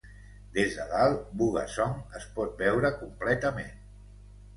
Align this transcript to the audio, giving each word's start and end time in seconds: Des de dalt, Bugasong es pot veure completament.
Des 0.53 0.77
de 0.77 0.85
dalt, 0.93 1.27
Bugasong 1.41 1.93
es 2.21 2.25
pot 2.39 2.55
veure 2.63 2.91
completament. 3.03 3.77